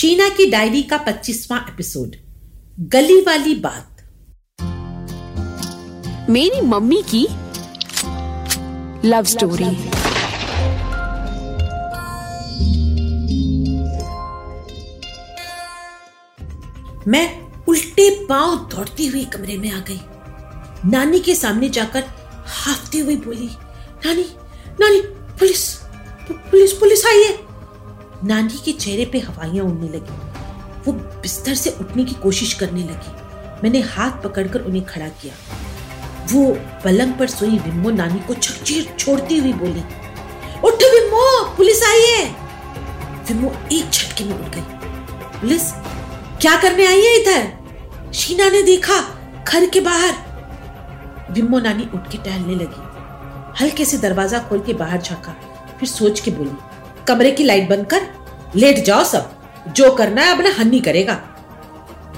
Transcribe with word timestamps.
शीना 0.00 0.28
की 0.28 0.50
डायरी 0.50 0.82
का 0.82 0.96
पच्चीसवां 0.96 1.60
एपिसोड। 1.60 2.16
गली 2.80 3.20
वाली 3.20 3.54
बात। 3.54 3.96
मेरी 6.30 6.60
मम्मी 6.60 7.02
की 7.14 7.28
लव 9.08 9.24
स्टोरी। 9.24 9.64
मैं 17.10 17.42
उल्टे 17.68 18.24
पाँव 18.24 18.56
दौड़ती 18.56 19.06
हुई 19.06 19.24
कमरे 19.24 19.58
में 19.58 19.72
आ 19.72 19.80
गई। 19.80 20.00
नानी 20.90 21.20
के 21.20 21.34
सामने 21.34 21.68
जाकर 21.68 22.04
हाफते 22.46 22.98
हुए 22.98 23.16
बोली 23.16 23.50
नानी 24.06 24.22
नानी 24.22 24.39
नानी 28.30 28.58
के 28.64 28.72
चेहरे 28.72 29.04
पे 29.04 29.18
हवाइयाँ 29.18 29.64
उड़ने 29.64 29.88
लगी। 29.88 30.18
वो 30.84 30.92
बिस्तर 30.92 31.54
से 31.54 31.70
उठने 31.80 32.04
की 32.04 32.14
कोशिश 32.14 32.52
करने 32.54 32.82
लगी। 32.82 33.12
मैंने 33.62 33.80
हाथ 33.86 34.22
पकड़कर 34.22 34.60
उन्हें 34.60 34.84
खड़ा 34.84 35.08
किया। 35.08 35.34
वो 36.32 36.44
पलंग 36.84 37.14
पर 37.14 37.26
सोई 37.26 37.58
विम्मो 37.58 37.90
नानी 37.90 38.18
को 38.18 38.34
छकचीर 38.34 38.94
छोड़ती 38.98 39.38
हुई 39.38 39.52
बोली, 39.52 39.82
उठ 40.64 40.82
विम्मो 40.84 41.54
पुलिस 41.56 41.82
आई 41.82 42.00
है! 42.00 42.24
विम्मो 43.28 43.52
एक 43.72 43.90
झटके 43.90 44.24
में 44.24 44.34
उठ 44.34 44.54
गई। 44.54 44.60
पुलिस, 45.40 45.70
क्या 46.40 46.56
करने 46.56 46.86
आई 46.86 47.00
है 47.00 47.14
इधर? 47.20 48.12
शीना 48.14 48.48
ने 48.50 48.62
देखा 48.62 49.00
घर 49.48 49.66
के 49.66 49.80
बाहर! 49.80 50.14
विम्मो 51.30 51.58
नानी 51.58 51.88
उठ 51.94 52.10
के 52.12 52.18
टहलने 52.18 52.54
लगी। 52.54 53.60
हल्के 53.60 53.84
से 53.84 53.98
दरवाज़ा 53.98 54.38
खोल 54.38 54.60
के 54.60 54.74
बाहर 54.74 55.00
झांका। 55.00 55.32
फिर 55.78 55.88
सोच 55.88 56.20
के 56.20 56.30
बोली, 56.30 56.50
कमरे 57.08 57.30
की 57.30 57.44
लाइट 57.44 57.68
बंद 57.68 57.86
कर 57.86 58.06
लेट 58.56 58.84
जाओ 58.84 59.04
सब। 59.04 59.30
जो 59.68 59.90
करना 59.94 60.22
है 60.22 60.34
अपना 60.34 60.50
हन्नी 60.58 60.80
करेगा। 60.80 61.14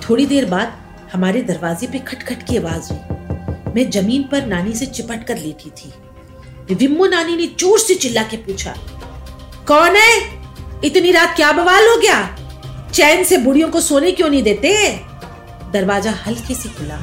थोड़ी 0.02 0.26
देर 0.26 0.44
बाद 0.44 0.78
हमारे 1.12 1.42
दरवाजे 1.42 1.86
पे 1.86 1.98
खटखट 1.98 2.42
की 2.42 2.56
आवाज़ 2.56 2.92
हुई। 2.92 3.72
मैं 3.74 3.90
ज़मीन 3.90 4.22
पर 4.22 4.46
नानी 4.46 4.72
से 4.72 4.86
चिपट 4.86 5.26
कर 5.26 5.38
लेटी 5.38 5.70
थी। 5.70 5.92
विम्मो 6.74 7.06
नानी 7.06 7.36
ने 7.36 7.46
ज़ोर 7.60 7.78
से 7.78 7.94
चिल्ला 7.94 8.22
के 8.22 8.36
पूछा, 8.36 8.74
कौन 9.68 9.96
है? 9.96 10.12
इतनी 10.84 11.10
रात 11.12 11.34
क्या 11.36 11.52
बवाल 11.52 11.88
हो 11.88 11.96
गया? 11.96 12.20
चैन 12.92 13.24
से 13.24 13.38
बुढ़ियों 13.38 13.68
को 13.70 13.80
सोने 13.80 14.12
क्यों 14.12 14.28
नहीं 14.30 14.42
देते? 14.42 14.72
दरवाज़ा 15.72 16.12
हल्के 16.26 16.54
से 16.54 16.68
खुला। 16.68 16.98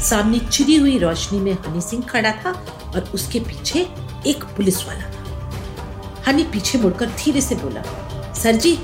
सामने 0.00 0.38
छिड़ी 0.52 0.76
हुई 0.76 0.98
रोशनी 0.98 1.40
में 1.40 1.52
हनी 1.54 1.80
सिंह 1.80 2.02
खड़ा 2.02 2.32
था 2.34 2.52
और 2.94 3.10
उसके 3.14 3.40
पीछे 3.40 3.80
एक 4.26 4.44
पुलिस 4.56 4.84
वाला 4.86 5.00
था। 5.02 6.22
हनी 6.26 6.42
पीछे 6.44 6.78
मुड़कर 6.78 7.06
धीरे 7.16 7.40
से 7.40 7.54
बोला 7.54 7.82
सर 8.34 8.56
जी, 8.56 8.78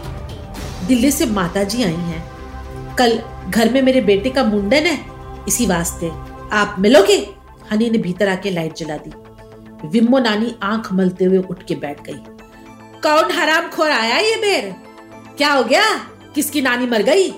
दिल्ली 0.87 1.11
से 1.11 1.27
माता 1.27 1.63
जी 1.65 1.83
आई 1.83 1.93
हैं। 1.93 2.95
कल 2.97 3.19
घर 3.49 3.73
में 3.73 3.81
मेरे 3.83 4.01
बेटे 4.01 4.31
का 4.31 4.45
मुंडन 4.45 4.87
है, 4.87 4.99
इसी 5.49 5.67
वास्ते 5.67 6.11
आप 6.53 6.77
मिलोगे? 6.79 7.17
हनी 7.73 7.91
ने 7.91 7.99
भीतर 7.99 8.29
आके 8.29 8.51
लाइट 8.51 8.75
जला 8.75 8.97
दी। 8.97 9.11
विम्मो 9.89 10.19
नानी 10.19 10.55
आँख 10.63 10.93
मलते 10.93 11.25
हुए 11.25 11.39
उठ 11.39 11.63
के 11.63 11.75
बैठ 11.75 12.03
गई। 12.03 12.19
कौन 13.03 13.31
हराम 13.33 13.69
खोर 13.69 13.91
आया 13.91 14.19
ये 14.19 14.37
बेर? 14.37 14.75
क्या 15.37 15.53
हो 15.53 15.65
गया? 15.65 15.83
किसकी 16.35 16.61
नानी 16.63 16.87
मर 16.87 17.03
गई? 17.03 17.31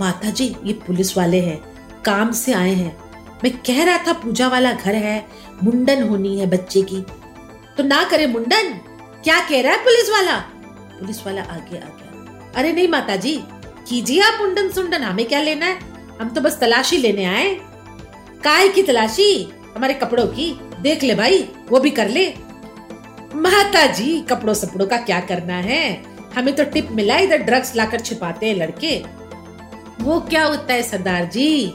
माता 0.00 0.30
जी 0.30 0.54
ये 0.64 0.72
पुलिस 0.86 1.16
वाले 1.16 1.40
हैं, 1.40 1.60
काम 2.04 2.32
से 2.32 2.52
आए 2.52 2.74
हैं। 2.74 2.96
मैं 3.44 3.52
कह 3.58 3.84
रहा 3.84 3.98
था 3.98 4.12
पूजा 4.12 4.48
वाला 4.48 4.72
घर 4.72 4.94
है, 4.94 5.26
मुंडन 5.64 6.02
होनी 6.02 6.38
है 6.38 6.46
बच्चे 6.46 6.82
की। 6.82 7.00
तो 7.76 7.82
ना 7.82 8.02
करे 8.04 8.26
मुंडन। 8.26 8.72
क्या 9.24 9.40
कह 9.40 9.62
रहा 9.62 9.72
है 9.72 9.78
पुलिस 9.78 10.10
वाला? 10.10 10.42
पुलिस 10.98 11.26
वाला 11.26 11.42
आगे 11.42 11.78
आ 11.78 11.88
गया। 11.90 12.52
अरे 12.56 12.72
नहीं 12.72 12.88
माता 12.88 13.16
जी 13.16 13.38
कीजिए 13.88 14.20
आप 14.22 14.40
मुंडन 14.40 14.70
सुंडन, 14.70 15.02
हमें 15.02 15.26
क्या 15.26 15.42
लेना 15.42 15.66
है? 15.66 15.78
हम 16.20 16.28
तो 16.28 16.40
बस 16.40 16.58
तलाशी 16.58 16.96
लेने 16.96 17.24
आए 17.24 17.54
काय 18.44 18.68
की 18.68 18.82
तलाशी? 18.82 19.32
हमारे 19.76 19.94
कपड़ों 19.94 20.26
की। 20.26 20.52
देख 20.82 21.02
ले 21.02 21.14
भाई, 21.14 21.38
वो 21.70 21.80
भी 21.80 21.90
कर 21.90 22.08
ले। 22.08 22.26
माता 23.34 23.86
जी 23.86 24.20
कपड़ों 24.20 24.54
सपड़ों 24.54 24.86
का 24.86 24.96
क्या 24.96 25.20
करना 25.20 25.56
है? 25.60 26.02
हमें 26.36 26.54
तो 26.56 26.64
टिप 26.64 26.88
मिला, 26.90 27.18
इधर 27.18 27.38
ड्रग्स 27.38 27.74
लाकर 27.76 28.00
छिपाते 28.00 28.46
हैं 28.46 28.54
लड़के। 28.56 28.96
वो 30.00 30.18
क्या 30.20 30.44
होता 30.44 30.74
है, 30.74 30.82
सरदार 30.82 31.24
जी? 31.24 31.66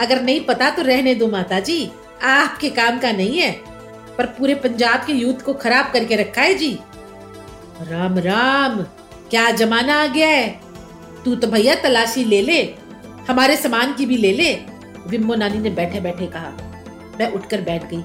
अगर 0.00 0.22
नहीं 0.22 0.40
पता 0.40 0.70
तो 0.70 0.82
रहने 0.82 1.14
दो 1.14 1.28
माता 1.28 1.60
जी 1.60 1.90
आपके 2.22 2.70
काम 2.70 2.98
का 2.98 3.12
नहीं 3.12 3.38
है, 3.38 3.50
पर 4.18 4.26
पूरे 4.28 4.54
पंजाब 4.54 5.04
के 5.06 5.12
यूथ 5.12 5.44
को 5.44 5.52
खराब 5.54 5.90
करके 5.92 6.16
रखा 6.16 6.42
है 6.42 6.54
जी। 6.54 6.78
राम 7.84 8.18
राम। 8.18 8.82
क्या 9.30 9.50
जमाना 9.50 10.02
आ 10.02 10.06
गया 10.06 10.28
है? 10.28 10.60
तू 11.24 11.34
तो 11.34 11.46
भैया 11.46 11.74
तलाशी 11.74 12.24
ले 12.24 12.42
ले। 12.42 12.74
हमारे 13.28 13.56
सामान 13.56 13.92
की 13.92 14.06
भी 14.06 14.16
ले 14.16 14.32
ले। 14.32 14.54
विम्मो 15.06 15.34
नानी 15.34 15.58
ने 15.58 15.70
बैठे 15.70 16.00
बैठे 16.00 16.26
कहा। 16.26 16.52
मैं 17.20 17.32
उठकर 17.32 17.60
बैठ 17.60 17.90
गई। 17.90 18.04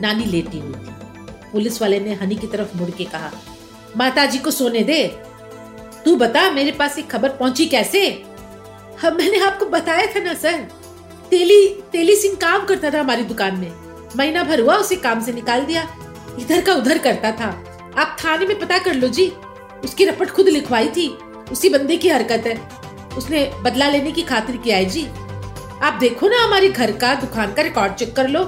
नानी 0.00 0.24
लेटी 0.24 0.58
हुई 0.58 0.72
थी। 0.72 0.94
पुलिस 1.52 1.82
वाले 1.82 2.00
ने 2.00 2.14
हनी 2.14 2.36
की 2.36 2.46
तरफ़ 2.46 2.78
मुड़ 2.78 2.90
के 2.90 3.04
कहा 3.04 3.30
माता 3.96 4.26
जी 4.26 4.38
को 4.38 4.50
सोने 4.50 4.80
दे। 4.80 5.08
तू 6.04 6.16
बता 6.16 6.50
मेरे 6.50 6.72
पास 6.72 6.98
एक 6.98 7.10
खबर 7.10 7.28
पहुँची 7.28 7.66
कैसे? 7.66 8.10
हम 8.10 8.96
हाँ, 8.98 9.10
मैंने 9.10 9.38
आपको 9.38 9.66
बताया 9.66 10.06
था 10.06 10.20
ना 10.20 10.34
सर। 10.34 10.68
तेली 11.30 11.82
तेली 11.92 12.16
सिंह 12.16 12.34
काम 12.34 12.64
करता 12.64 12.90
था 12.90 13.00
हमारी 13.00 13.24
दुकान 13.24 13.56
में। 13.56 13.72
महीना 14.16 14.42
भर 14.42 14.60
हुआ 14.60 14.74
उसे 14.74 14.96
काम 14.96 15.20
से 15.20 15.32
निकाल 15.32 15.60
दिया। 15.60 15.96
इधर 16.40 16.60
का 16.60 16.74
उधर 16.74 16.98
करता 16.98 17.32
था। 17.32 17.63
आप 17.98 18.16
थाने 18.24 18.46
में 18.46 18.58
पता 18.58 18.78
कर 18.78 18.94
लो 18.94 19.08
जी, 19.08 19.26
उसकी 19.84 20.04
रपट 20.04 20.30
खुद 20.30 20.48
लिखवाई 20.48 20.88
थी। 20.88 21.08
उसी 21.52 21.68
बंदे 21.68 21.96
की 21.96 22.08
हरकत 22.08 22.46
है। 22.46 22.56
उसने 23.16 23.44
बदला 23.62 23.88
लेने 23.88 24.12
की 24.12 24.22
खातिर 24.22 24.56
किया 24.56 24.76
है 24.76 24.84
जी। 24.84 25.04
आप 25.82 25.98
देखो 26.00 26.28
ना 26.28 26.42
हमारे 26.44 26.68
घर 26.68 26.92
का 26.92 27.14
दुकान 27.14 27.52
का 27.54 27.62
रिकॉर्ड 27.62 27.94
चेक 27.94 28.14
कर 28.16 28.28
लो। 28.28 28.42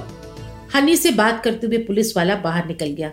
हनी 0.75 0.95
से 0.97 1.11
बात 1.11 1.43
करते 1.43 1.67
हुए 1.67 1.77
पुलिस 1.77 2.15
वाला 2.17 2.35
बाहर 2.35 2.65
निकल 2.67 2.89
गया। 2.91 3.11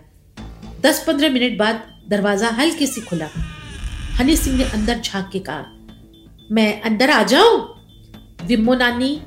दस 0.81 1.05
पंद्रह 1.07 1.31
मिनट 1.31 1.59
बाद 1.59 1.83
दरवाज़ा 2.09 2.49
हल्के 2.51 2.87
से 2.87 3.01
खुला। 3.01 3.29
हनी 4.19 4.37
सिंह 4.37 4.57
ने 4.59 4.65
अंदर 4.65 5.01
झाँक 5.01 5.31
के 5.33 5.39
कहा, 5.39 5.65
मैं 6.53 6.83
अंदर 6.83 7.11
आ 7.11 7.23
जाऊँ? 7.23 7.61
विम्मो 8.47 8.75
नानी 8.75 9.21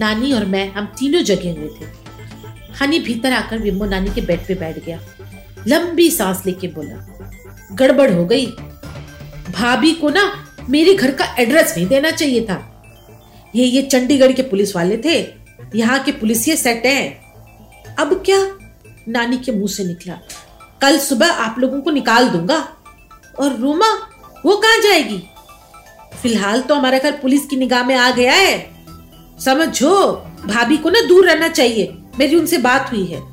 नानी 0.00 0.32
और 0.32 0.44
मैं, 0.44 0.72
हम 0.72 0.86
तीनों 0.98 1.22
जगे 1.22 1.50
हुए 1.50 1.68
थे। 1.70 1.86
हनी 2.80 2.98
भीतर 2.98 3.32
आकर 3.32 3.58
विम्मो 3.58 3.84
नानी 3.84 4.10
के 4.10 4.20
बेड 4.20 4.46
पे 4.46 4.54
बैठ 4.54 4.84
गया। 4.84 5.00
लंबी 5.68 6.10
सांस 6.10 6.42
लेके 6.46 6.68
बोला, 6.68 6.96
गड़बड़ 7.72 8.10
हो 8.12 8.24
गई। 8.24 8.46
भाभी 9.50 9.92
को 9.92 10.08
ना 10.08 10.32
मेरे 10.70 10.94
घर 10.94 11.10
का 11.10 11.24
एड्रेस 11.38 11.74
नहीं 11.76 11.86
देना 11.86 12.10
चाहिए 12.10 12.44
था। 12.44 12.66
ये 13.54 13.64
ये 13.64 13.82
चंडीगढ़ 13.82 14.32
के 14.32 14.42
पुलिस 14.42 14.74
वाले 14.76 14.96
थे, 14.96 15.18
यहाँ 15.74 15.98
के 15.98 16.12
पुलिस 16.12 16.44
सेट 16.44 16.86
है। 16.86 17.08
अब 17.98 18.22
क्या? 18.26 18.38
नानी 19.08 19.36
के 19.36 19.52
मुँह 19.52 19.68
से 19.68 19.84
निकला, 19.84 20.18
कल 20.82 20.98
सुबह 20.98 21.26
आप 21.26 21.58
लोगों 21.58 21.80
को 21.80 21.90
निकाल 21.90 22.28
दूँगा। 22.28 22.58
और 23.40 23.56
रूमा, 23.56 23.92
वो 24.46 24.56
कहाँ 24.56 24.80
जाएगी? 24.80 25.22
फ़िलहाल 26.22 26.60
तो 26.60 26.74
हमारा 26.74 26.98
घर 26.98 27.12
पुलिस 27.12 27.46
की 27.46 27.56
निगाह 27.56 27.84
में 27.84 27.94
आ 27.96 28.10
गया 28.10 28.32
है। 28.32 28.70
समझो, 29.38 30.12
भाभी 30.46 30.76
को 30.76 30.90
ना 30.90 31.00
दूर 31.00 31.26
रहना 31.26 31.48
चाहिए। 31.48 31.92
मेरी 32.18 32.36
उनसे 32.36 32.58
बात 32.58 32.90
हुई 32.92 33.04
है। 33.04 33.29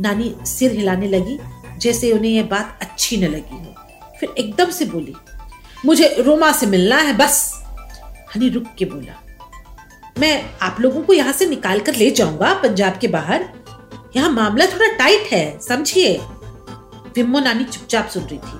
नानी 0.00 0.34
सिर 0.46 0.72
हिलाने 0.72 1.08
लगी, 1.08 1.38
जैसे 1.78 2.12
उन्हें 2.12 2.30
यह 2.32 2.42
बात 2.42 2.78
अच्छी 2.82 3.16
न 3.16 3.28
लगी 3.28 3.56
हो। 3.56 3.74
फिर 4.20 4.34
एकदम 4.38 4.70
से 4.70 4.84
बोली, 4.84 5.14
मुझे 5.86 6.14
रोमा 6.18 6.52
से 6.52 6.66
मिलना 6.66 6.96
है, 6.96 7.16
बस। 7.16 7.64
हनी 8.34 8.48
रुक 8.48 8.64
के 8.78 8.84
बोला, 8.84 9.14
मैं 10.18 10.42
आप 10.62 10.80
लोगों 10.80 11.02
को 11.02 11.12
यहाँ 11.12 11.32
से 11.32 11.46
निकाल 11.46 11.80
कर 11.80 11.94
ले 11.94 12.10
जाऊँगा, 12.10 12.52
पंजाब 12.54 12.98
के 12.98 13.08
बाहर। 13.08 13.48
यहाँ 14.16 14.30
मामला 14.30 14.66
थोड़ा 14.66 14.86
टाइट 14.96 15.32
है, 15.32 15.58
समझिए? 15.58 16.16
विम्मो 17.16 17.40
नानी 17.40 17.64
चुपचाप 17.64 18.08
सुन 18.08 18.22
रही 18.22 18.38
थी। 18.38 18.58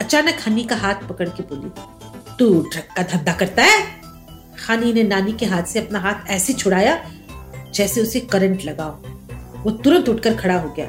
अचानक 0.00 0.40
हनी 0.46 0.64
का 0.64 0.76
हाथ 0.76 1.08
पकड़ 1.08 1.28
के 1.28 1.42
बोली, 1.44 1.70
तू 2.38 2.60
ट्रक 2.62 2.88
का 2.96 3.02
धंधा 3.02 3.32
करता 3.32 3.62
है? 3.62 3.80
हनी 4.68 4.92
ने 4.92 5.02
नानी 5.02 5.32
के 5.32 5.46
हाथ 5.46 5.62
से 5.62 5.78
अपना 5.78 5.98
हाथ 5.98 6.30
ऐसे 6.30 6.52
छुड़ाया, 6.52 6.98
जैसे 7.74 8.02
उसे 8.02 8.20
करंट 8.22 8.64
लगाओ। 8.64 9.00
वो 9.64 9.70
तुरंत 9.70 10.08
उठकर 10.08 10.34
खड़ा 10.34 10.58
हो 10.58 10.70
गया। 10.70 10.86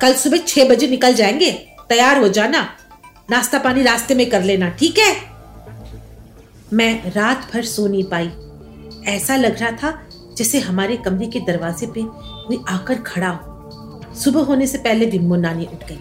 कल 0.00 0.14
सुबह 0.14 0.36
छह 0.36 0.68
बजे 0.68 0.86
निकल 0.86 1.14
जाएँगे? 1.14 1.52
तैयार 1.88 2.18
हो 2.18 2.28
जाना। 2.28 2.68
नाश्ता 3.30 3.58
पानी 3.58 3.82
रास्ते 3.82 4.14
में 4.14 4.30
कर 4.30 4.42
लेना, 4.42 4.68
ठीक 4.68 4.98
है? 4.98 5.16
मैं 6.72 7.12
रात 7.12 7.50
भर 7.54 7.64
सो 7.64 7.86
नहीं 7.86 8.04
पाई। 8.04 8.30
ऐसा 9.14 9.36
लग 9.36 9.60
रहा 9.60 9.70
था 9.70 10.02
जैसे 10.36 10.60
हमारे 10.60 10.96
कमरे 10.96 11.26
के 11.26 11.40
दरवाजे 11.40 11.86
पे 11.86 12.02
कोई 12.46 12.60
आकर 12.68 12.94
खड़ा 12.94 13.28
हो। 13.28 13.54
सुबह 14.14 14.40
होने 14.40 14.66
से 14.66 14.78
पहले 14.78 15.06
विम्मो 15.06 15.36
नानी 15.36 15.64
उठ 15.64 15.88
गई। 15.88 15.98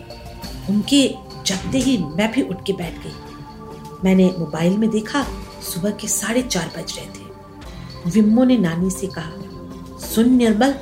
उनके 0.69 1.15
जगते 1.45 1.77
ही 1.77 1.97
मैं 1.97 2.31
भी 2.31 2.41
उठ 2.41 2.65
के 2.67 2.73
बैठ 2.73 2.93
गई। 3.03 3.13
मैंने 4.03 4.35
मोबाइल 4.39 4.77
में 4.77 4.89
देखा, 4.89 5.25
सुबह 5.73 5.91
के 5.91 6.07
साढ़े 6.07 6.41
चार 6.41 6.71
बज 6.77 6.93
रहे 6.97 7.05
थे। 7.05 7.23
विम्मो 8.09 8.43
ने 8.43 8.57
नानी 8.57 8.89
से 8.89 9.07
कहा, 9.07 9.31
सुन 9.99 10.29
निर्मल 10.29 10.75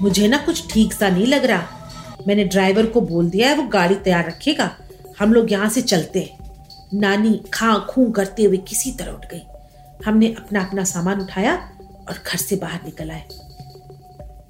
मुझे 0.00 0.28
ना 0.28 0.38
कुछ 0.38 0.66
ठीक 0.72 0.92
सा 0.92 1.08
नहीं 1.08 1.26
लग 1.26 1.44
रहा। 1.44 2.24
मैंने 2.26 2.44
ड्राइवर 2.44 2.86
को 2.86 3.00
बोल 3.00 3.30
दिया 3.30 3.48
है, 3.48 3.56
वो 3.56 3.62
गाड़ी 3.68 3.94
तैयार 3.94 4.26
रखेगा। 4.26 4.70
हम 5.18 5.32
लोग 5.32 5.52
यहाँ 5.52 5.68
से 5.68 5.82
चलते 5.82 6.20
हैं। 6.20 6.98
नानी 7.00 7.40
खां 7.54 7.78
खूं 7.80 8.10
करते 8.12 8.44
हुए 8.44 8.56
किसी 8.68 8.90
तरह 8.92 9.12
उठ 9.12 9.24
गई। 9.32 9.42
हमने 10.06 10.26
अपना 10.38 10.60
अपना 10.60 10.84
सामान 10.84 11.20
उठाया 11.20 11.54
और 12.08 12.22
घर 12.26 12.38
से 12.38 12.56
बाहर 12.56 12.80
निकल 12.84 13.10
आए। 13.10 13.24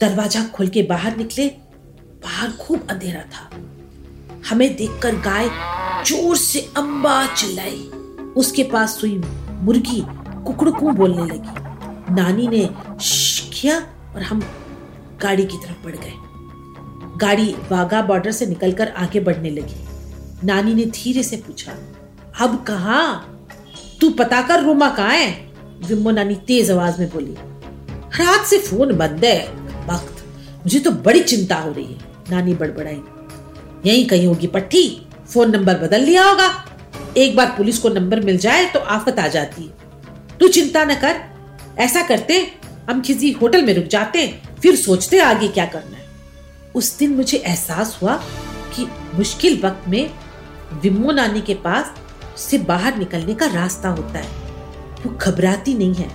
दरवाज़ा 0.01 0.45
खोल 0.47 0.69
के 0.69 0.83
बाहर 0.83 1.17
निकले। 1.17 1.49
बाहर 2.25 2.51
खूब 2.51 2.87
अंधेरा 2.91 3.23
था। 3.35 3.49
हमें 4.51 4.75
देखकर 4.77 5.17
गाय 5.21 5.49
ज़ोर 6.07 6.37
से 6.37 6.61
अम्बा 6.77 7.25
चिल्लाई। 7.35 7.79
उसके 8.37 8.63
पास 8.65 8.99
सुई 9.01 9.17
मुर्गी 9.63 10.03
कुकड़कू 10.47 10.91
बोलने 10.91 11.25
लगी। 11.27 12.15
नानी 12.15 12.47
ने 12.49 12.69
किया 13.53 13.79
और 14.15 14.23
हम 14.23 14.41
गाड़ी 15.23 15.45
की 15.45 15.57
तरफ़ 15.57 15.85
बढ़ 15.85 15.97
गए। 15.97 16.13
गाड़ी 17.19 17.55
वाघा 17.71 18.01
बॉर्डर 18.03 18.33
से 18.33 18.47
निकलकर 18.47 18.89
आगे 18.89 19.21
बढ़ने 19.21 19.51
लगी। 19.51 20.47
नानी 20.47 20.75
ने 20.75 20.85
धीरे 20.87 21.23
से 21.23 21.37
पूछा, 21.37 21.73
अब 22.41 22.63
कहा? 22.65 23.03
तू 24.01 24.11
पता 24.11 24.41
कर 24.43 24.63
रोमा 24.63 24.89
कहा 24.91 25.09
है? 25.09 25.31
विम्बो 25.89 26.11
नानी 26.11 26.35
तेज 26.47 26.71
आवाज़ 26.71 27.01
में 27.01 27.09
बोली, 27.11 27.35
रात 28.21 28.47
से 28.47 28.59
फ़ोन 28.59 28.97
बंद 28.97 29.25
है, 29.25 29.39
वक्त। 29.87 30.25
मुझे 30.57 30.79
तो 30.79 30.91
बड़ी 30.91 31.21
चिंता 31.23 31.57
हो 31.57 31.73
रही 31.73 31.85
है। 31.85 31.99
नानी 32.31 32.55
बड़बड़ाई, 32.55 33.01
यही 33.87 34.05
कहीं 34.05 34.27
होगी 34.27 34.47
पट्टी, 34.47 34.85
फ़ोन 35.29 35.51
नंबर 35.51 35.79
बदल 35.79 36.01
लिया 36.01 36.25
होगा। 36.25 36.49
एक 37.17 37.37
बार 37.37 37.55
पुलिस 37.57 37.79
को 37.79 37.89
नंबर 37.89 38.21
मिल 38.21 38.39
जाए 38.39 38.65
तो 38.65 38.79
आफत 38.79 39.19
आ 39.19 39.27
जाती 39.29 39.63
है। 39.63 40.39
तू 40.39 40.49
चिंता 40.49 40.85
न 40.85 40.95
कर, 40.95 41.21
ऐसा 41.79 42.03
करते, 42.03 42.47
हम 42.91 43.01
किसी 43.01 43.31
होटल 43.33 43.65
में 43.67 43.75
रुक 43.75 43.85
जाते 43.87 44.27
फिर 44.63 44.77
सोचते 44.77 45.19
आगे 45.19 45.49
क्या 45.49 45.67
करना 45.67 45.97
है। 45.97 46.07
उस 46.75 46.99
दिन 46.99 47.17
मुझे 47.17 47.39
एहसास 47.39 47.99
हुआ 48.03 48.17
कि 48.77 48.89
मुश्किल 49.15 49.61
वक्त 49.65 49.89
में 49.89 50.15
विमो 50.73 51.13
नानी 51.13 51.41
के 51.41 51.55
पास 51.55 51.95
से 52.37 52.59
बाहर 52.59 52.97
निकलने 52.97 53.35
का 53.35 53.47
रास्ता 53.47 53.89
होता 53.89 54.19
है। 54.19 54.29
वो 55.07 55.19
घबराती 55.19 55.75
नहीं 55.75 55.95
है। 55.95 56.11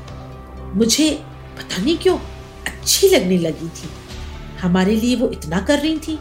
मुझे 0.76 1.24
पता 1.58 1.82
नहीं 1.82 1.98
क्यों 1.98 2.18
अच्छी 2.68 3.10
लगने 3.10 3.38
लगी 3.38 3.70
थी। 3.70 3.90
हमारे 4.62 4.96
लिए 4.96 5.16
वो 5.16 5.30
इतना 5.30 5.62
कर 5.62 5.80
रही 5.80 5.98
थी। 5.98 6.20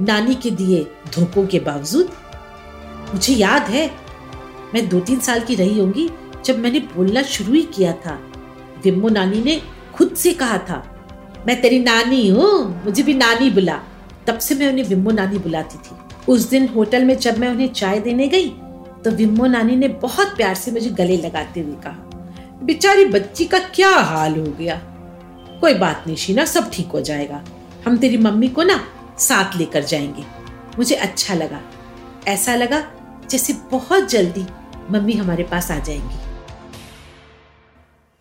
नानी 0.00 0.34
के 0.34 0.50
दिए 0.50 0.86
धोखों 1.14 1.46
के 1.46 1.60
बावजूद। 1.60 2.12
मुझे 3.14 3.34
याद 3.34 3.62
है, 3.62 3.90
मैं 4.74 4.88
दो 4.88 5.00
तीन 5.00 5.20
साल 5.20 5.40
की 5.40 5.54
रही 5.54 5.80
होंगी 5.80 6.10
जब 6.44 6.58
मैंने 6.58 6.78
बोलना 6.78 7.22
शुरू 7.22 7.52
ही 7.52 7.62
किया 7.62 7.92
था। 7.92 8.32
विम्मो 8.84 9.08
नानी 9.08 9.42
ने 9.42 9.62
खुद 9.94 10.14
से 10.14 10.32
कहा 10.32 10.58
था 10.58 10.99
मैं 11.46 11.60
तेरी 11.62 11.78
नानी 11.78 12.28
हूँ, 12.28 12.84
मुझे 12.84 13.02
भी 13.02 13.14
नानी 13.14 13.50
बुला। 13.50 13.80
तब 14.26 14.38
से 14.38 14.54
मैं 14.54 14.68
उन्हें 14.68 14.84
विम्मो 14.84 15.10
नानी 15.10 15.38
बुलाती 15.38 15.78
थी। 15.78 15.96
उस 16.28 16.48
दिन 16.48 16.68
होटल 16.68 17.04
में 17.04 17.16
जब 17.18 17.38
मैं 17.38 17.48
उन्हें 17.48 17.72
चाय 17.72 18.00
देने 18.00 18.26
गई 18.28 18.48
तो 19.04 19.10
विम्मो 19.10 19.46
नानी 19.46 19.76
ने 19.76 19.88
बहुत 19.88 20.36
प्यार 20.36 20.54
से 20.54 20.70
मुझे 20.70 20.90
गले 20.90 21.16
लगाते 21.16 21.60
हुए 21.60 21.74
कहा, 21.74 21.92
बेचारी 22.62 23.04
बच्ची 23.04 23.44
का 23.44 23.58
क्या 23.58 23.90
हाल 23.90 24.36
हो 24.36 24.44
गया? 24.58 24.76
कोई 25.60 25.74
बात 25.74 26.04
नहीं 26.06 26.16
शीना, 26.16 26.44
सब 26.44 26.70
ठीक 26.70 26.88
हो 26.88 27.00
जाएगा। 27.00 27.42
हम 27.86 27.96
तेरी 27.96 28.16
मम्मी 28.18 28.48
को 28.48 28.62
ना 28.62 28.80
साथ 29.18 29.56
लेकर 29.56 29.84
जाएँगे। 29.84 30.24
मुझे 30.78 30.94
अच्छा 30.96 31.34
लगा। 31.34 31.60
ऐसा 32.28 32.54
लगा 32.54 32.82
जैसे 33.30 33.52
बहुत 33.70 34.08
जल्दी 34.10 34.44
मम्मी 34.90 35.12
हमारे 35.12 35.44
पास 35.44 35.70
आ 35.70 35.78
जाएँगी। 35.78 36.18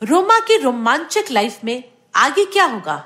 रोमा 0.01 0.39
की 0.39 0.57
रोमांचक 0.57 1.31
लाइफ 1.31 1.60
में 1.65 1.83
आगे 2.19 2.45
क्या 2.45 2.66
होगा? 2.66 3.06